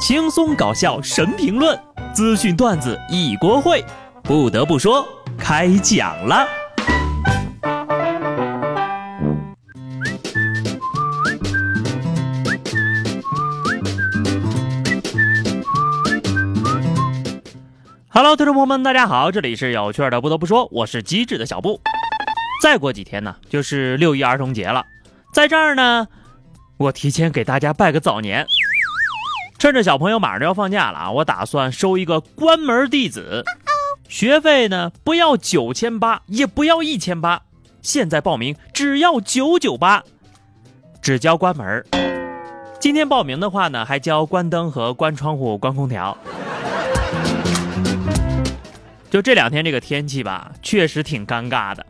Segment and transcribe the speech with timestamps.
[0.00, 1.78] 轻松搞笑神评论，
[2.14, 3.84] 资讯段子一锅烩。
[4.22, 6.48] 不得不说，开讲了。
[18.08, 20.18] Hello，听众朋友们，大家好，这里是有趣的。
[20.18, 21.78] 不得不说，我是机智的小布。
[22.62, 24.86] 再过几天呢，就是六一儿童节了，
[25.34, 26.08] 在这儿呢，
[26.78, 28.46] 我提前给大家拜个早年。
[29.60, 33.44] 趁着小朋友马上就要放假了啊，我打算收一个关门弟子，
[34.08, 37.42] 学费呢不要九千八，也不要一千八，
[37.82, 40.02] 现在报名只要九九八，
[41.02, 41.84] 只交关门。
[42.80, 46.16] 今天报名的话呢，还交关灯和关窗户、关空调。
[49.10, 51.84] 就这两天这个天气吧，确实挺尴尬的，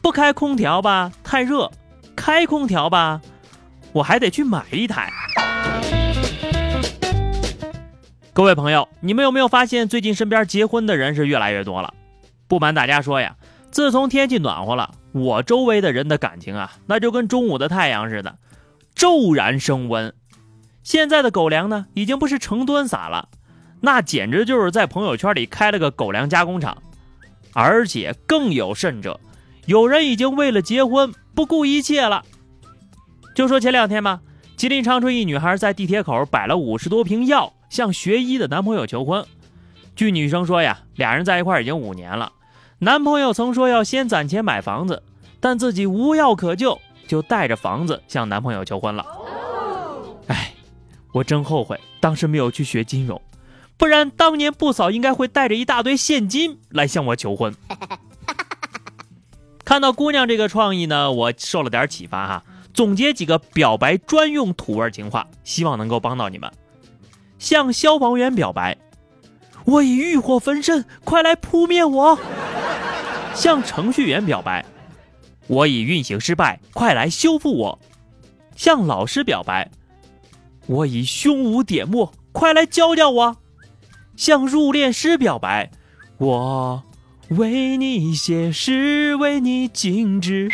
[0.00, 1.68] 不开空调吧太热，
[2.14, 3.20] 开空调吧，
[3.92, 5.10] 我还得去买一台。
[8.38, 11.92] 各位朋友，你们有没有发现最近身边结婚的人是越来越多了？
[12.46, 13.34] 不瞒大家说呀，
[13.72, 18.36] 自从天气暖和了，我周围的人的感情啊，那就跟中午的太阳似的，
[18.94, 20.14] 骤然升温。
[20.84, 23.28] 现在的狗粮呢，已经不是成吨撒了，
[23.80, 26.80] 那简直就是在朋友圈里开了个狗粮加工厂。
[27.54, 29.18] 而且更有甚者，
[29.66, 32.22] 有人已经为了结婚不顾一切了。
[33.34, 34.20] 就说前两天吧，
[34.56, 37.52] 吉林长春一女孩在地铁口摆了五十多瓶药。
[37.68, 39.24] 向学医的男朋友求婚，
[39.94, 42.32] 据女生说呀，俩人在一块已经五年了。
[42.78, 45.02] 男朋友曾说要先攒钱买房子，
[45.40, 49.04] 但自己无药可救，就带着房子向男朋友求婚了。
[50.28, 50.52] 哎，
[51.12, 53.20] 我真后悔当时没有去学金融，
[53.76, 57.54] 不然当年不嫂应该会带着一大堆现金来向我求婚。
[59.64, 66.50] 看到姑娘这个创意呢，我受了点启发哈，总结几个表白专用土味情话，希望能够帮到你们。
[67.38, 68.76] 向消防员表白
[69.64, 72.18] ：“我已欲火焚身，快来扑灭我！”
[73.34, 74.64] 向程序员表白
[75.46, 77.78] ：“我已运行失败，快来修复我！”
[78.56, 79.70] 向老师表白
[80.66, 83.36] ：“我已胸无点墨，快来教教我！”
[84.16, 85.70] 向入殓师表白
[86.18, 86.82] ：“我
[87.28, 90.48] 为你写诗，为你静止。”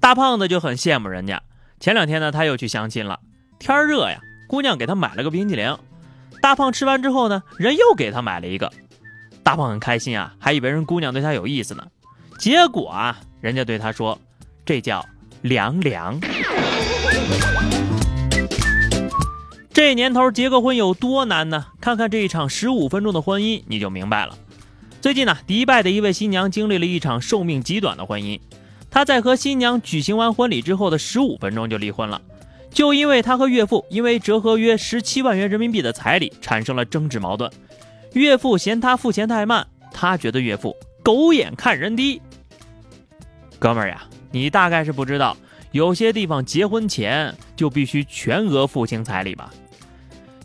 [0.00, 1.42] 大胖子就很羡慕人家，
[1.80, 3.20] 前两天呢，他又去相亲了。
[3.58, 5.76] 天热呀，姑娘给他买了个冰淇淋。
[6.42, 8.72] 大胖吃完之后呢，人又给他买了一个。
[9.42, 11.86] 大胖很开心啊，还以为人姑娘对他有意思呢。
[12.38, 14.18] 结果啊，人家对他说
[14.66, 15.04] ：“这叫
[15.42, 16.20] 凉凉。”
[19.72, 21.66] 这年头结个婚有多难呢？
[21.80, 24.36] 看看这一场十五分钟的婚姻，你就明白了。
[25.00, 28.40] 最近呢，迪拜的一位新娘经历了一场寿命极短的婚姻。
[28.90, 32.20] 她在和新娘举行完婚礼之后的十五分钟就离婚了。
[32.76, 37.50] 就因为他和岳父因为折合约十七万元人民币的彩礼产生了争执矛盾，
[38.12, 42.20] 岳父嫌他付钱太慢，他觉得岳父狗眼看人低。
[43.58, 45.34] 哥们儿呀，你大概是不知道，
[45.70, 49.50] 有些地方结婚前就必须全额付清彩礼吧？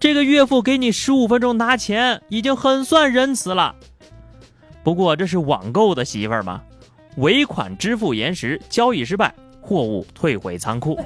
[0.00, 3.76] 这个岳父给你十五分钟拿钱，已经很算仁慈了。
[4.82, 6.60] 不过这是网购的媳妇儿吗？
[7.18, 9.32] 尾款支付延时，交易失败。
[9.66, 10.96] 货物退回仓库，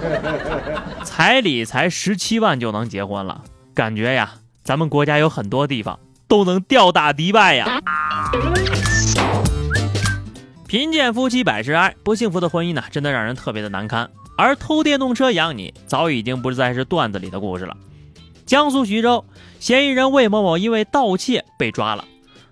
[1.04, 3.42] 彩礼才十七万就能结婚了，
[3.74, 4.32] 感觉呀，
[4.64, 7.82] 咱们国家有很多地方都能吊打迪拜呀。
[10.66, 14.08] 贫贱夫妻百事哀，不幸福的婚姻呢，真的让人特别的难堪。
[14.38, 17.76] 而偷电动车养你，早已经不再是段子里的故事了。
[18.46, 19.26] 江苏徐州，
[19.58, 22.06] 嫌疑人魏某某因为盗窃被抓了，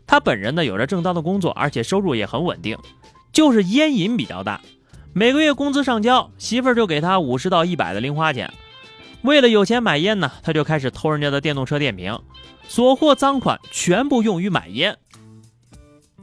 [0.07, 2.77] 他本人呢有着正当的工作，而且收入也很稳定，
[3.33, 4.61] 就是烟瘾比较大。
[5.19, 8.53] 每个月工资上交，媳妇儿就给他五十到一百的零花钱。
[9.23, 12.17] 为了有钱买烟呢，他就开始偷人家的电动车电瓶，
[12.69, 14.97] 所获赃款全部用于买烟。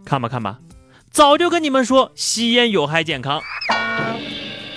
[0.06, 0.60] 看吧看吧，
[1.12, 3.42] 早就跟你们说吸烟有害健康。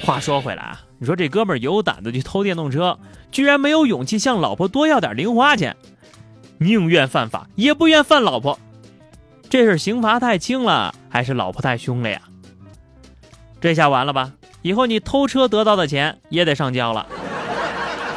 [0.02, 2.98] 话说回来啊，你说这哥们儿有胆子去偷电动车，
[3.30, 5.76] 居然没有勇气向老婆多要点零花钱，
[6.58, 8.58] 宁愿犯法也不愿犯老婆。
[9.48, 12.20] 这是刑罚太轻了，还是老婆太凶了呀？
[13.60, 14.32] 这下完了吧？
[14.62, 17.06] 以后你偷车得到的钱也得上交了。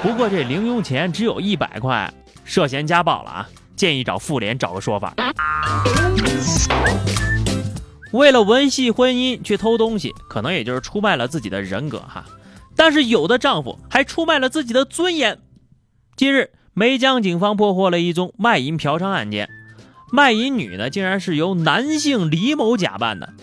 [0.02, 2.12] 不过这零用钱只有一百块，
[2.44, 3.50] 涉嫌家暴了啊！
[3.76, 5.14] 建议找妇联找个说法。
[8.12, 12.26] 为了维系婚姻去偷东西，可能也就是出卖了自己的人格哈。
[12.76, 15.40] 但是有的丈夫还出卖了自己的尊严。
[16.16, 19.50] 近日，梅江警方破获了一宗卖淫嫖娼案件，
[20.12, 23.34] 卖淫女呢竟然是由男性李某假扮的。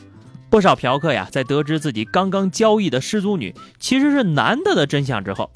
[0.50, 5.50] 不少嫖客呀，在得知自己刚刚交易的失足女其实是男的的真相之后，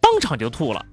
[0.00, 0.84] 当场就吐了。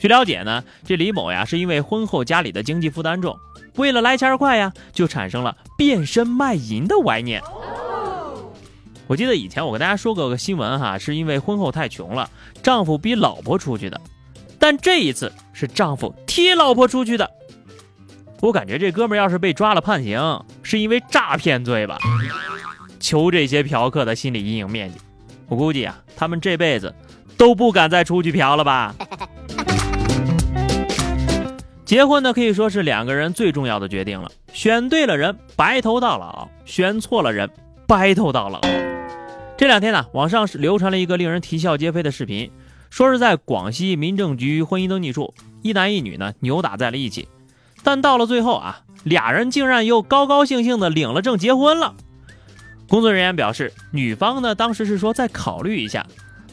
[0.00, 3.36] 据了解呢，这李某呀是因为婚后家里的经济负担重，
[3.76, 7.42] 为了来钱快呀，就产生了变身卖淫的歪念。
[9.06, 12.28] 我记得以前我跟大家说过个新闻哈，是因为婚后太穷了，
[12.62, 13.98] 丈夫逼老婆出去的，
[14.58, 17.28] 但这一次是丈夫踢老婆出去的。
[18.40, 21.98] 我感觉这哥们要是被抓了判刑，是因为诈骗罪吧？
[23.00, 24.98] 求这些嫖客的心理阴影面积，
[25.48, 26.94] 我估计啊，他们这辈子
[27.36, 28.94] 都不敢再出去嫖了吧。
[31.84, 34.30] 结婚呢，可以说是两个人最重要的决定了。
[34.52, 37.50] 选对了人，白头到老；选错了人，
[37.86, 38.60] 白头到老。
[39.56, 42.52] 这两天呢，网上是流传了一个令人啼笑皆非的视频，
[42.90, 47.26] 说是在广西民政局婚姻登记处，一男一女呢扭打在了一起，
[47.82, 51.94] 但到了最后啊，俩人竟然又高高兴兴的领了证结婚了。
[52.88, 56.06] 工作人员表示，女方呢当时是说再考虑一下，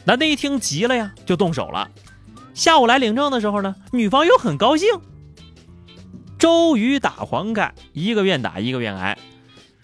[0.04, 1.88] 男的一听急了呀，就动手了。
[2.54, 4.88] 下午来领证的时候呢，女方又很高兴。
[6.38, 9.16] 周瑜打黄盖，一个愿打一个愿挨。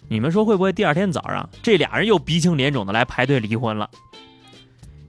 [0.08, 3.88] 你们说会不会第二天早上这俩人又鼻青脸肿的来排队离婚了？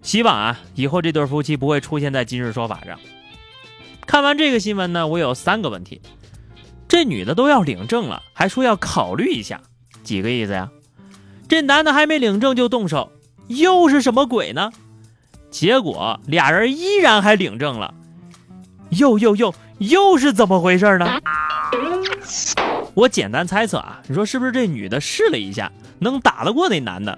[0.02, 2.98] 希望啊，以后这对夫妻不会出现在今日说法上。
[4.06, 6.02] 看完这个新闻呢，我有三个问题：
[6.88, 9.62] 这女的都要领证了，还说要考虑一下，
[10.04, 10.70] 几个意思呀？
[11.48, 13.12] 这男的还没领证就动手，
[13.48, 14.72] 又是什么鬼呢？
[15.52, 17.94] 结果俩人依然还领证了，
[18.90, 19.54] 又又又。
[19.80, 21.20] 又是怎么回事呢？
[22.94, 25.70] 我简单猜测啊，你说是不是这女的试了一下，
[26.00, 27.18] 能打得过那男的，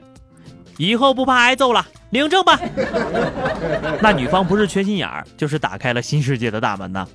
[0.77, 2.59] 以后不怕挨揍了，领证吧。
[4.01, 7.07] 那女方不是缺心眼儿，就是打开了新世界的大门呢。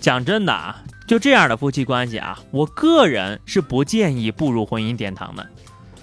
[0.00, 5.46] 讲真的啊，就这样的夫妻关系啊，我个人是不建议步入婚姻殿堂的。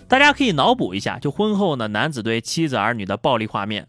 [0.07, 3.88] 大家可以脑补一下，就婚后呢，男子对妻子儿女的暴力画面。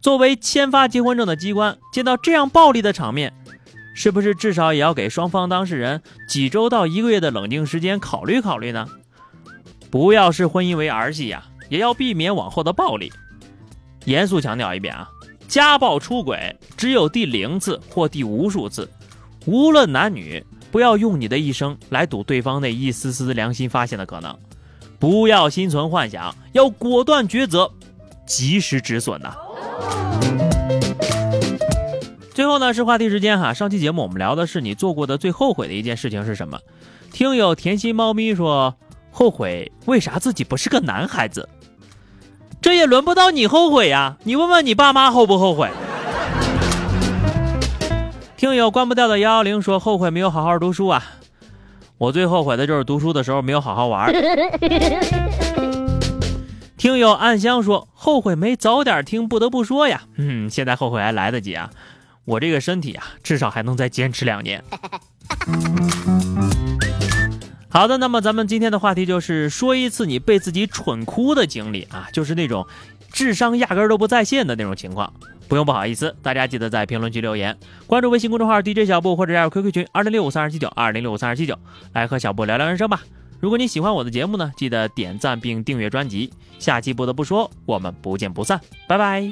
[0.00, 3.32] 作为签发结婚证的机关，见到这样暴力的场面，
[3.94, 8.86] 是不是至少也要给双方当事人几周到一个月的冷静时间考虑考虑呢？
[9.90, 13.12] 不要视婚姻为儿戏呀，也要避免往后的暴力。
[14.04, 15.10] 严肃强调一遍啊，
[15.48, 18.88] 家暴出轨只有第零次或第无数次，
[19.46, 24.36] 无论男女，不要用你的一生来赌对方那一丝丝良心发现的可能，
[24.98, 27.70] 不要心存幻想，要果断抉择，
[28.26, 29.34] 及时止损呐。
[32.34, 36.58] 最后呢是话题时间哈，上期节目我们聊的是你做过的最后悔的一件事情是什么？
[37.12, 38.74] 听友甜心猫咪说
[39.10, 41.48] 后悔为啥自己不是个男孩子？
[42.62, 45.70] 这也轮不到你后悔呀，你问问你爸妈后不后悔？
[48.50, 51.04] 听友关不掉的幺幺零说后悔没有好好读书啊，
[51.98, 54.12] 我最后悔的就是读书的时候没有好好玩。
[56.76, 61.70] 听友暗香说后悔没早点听，不得不说呀，嗯，现在后悔还来得及啊，
[62.24, 64.64] 我这个身体啊，至少还能再坚持两年。
[67.70, 72.66] 好的，那么咱们今天的话题就是说一次你被自己蠢哭的经历啊，就是那种
[73.12, 75.12] 智商压根都不在线的那种情况，
[75.48, 81.58] 不用不好意思，大家记得在评论区留言，关注微信公众号 DJ 小布或者加入 QQ 群二零六五三二七九二零六五三二七九，
[81.92, 83.02] 来和小布聊聊人生吧。
[83.40, 86.30] 如果你喜欢我的节目呢，记得点赞并订阅专辑。
[86.58, 89.30] 下期不得不说，我们不见不散，拜拜。